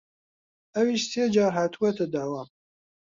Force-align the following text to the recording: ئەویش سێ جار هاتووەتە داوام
ئەویش 0.75 1.03
سێ 1.11 1.23
جار 1.33 1.51
هاتووەتە 1.57 2.05
داوام 2.13 2.47